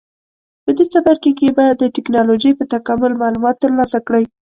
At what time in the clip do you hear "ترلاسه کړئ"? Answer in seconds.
3.63-4.23